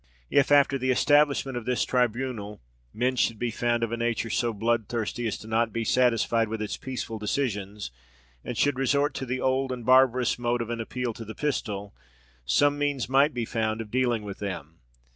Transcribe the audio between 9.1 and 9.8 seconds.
to the old